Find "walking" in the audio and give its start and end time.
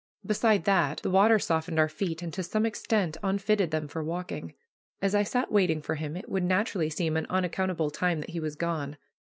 4.03-4.55